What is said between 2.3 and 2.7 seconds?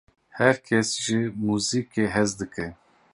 dike?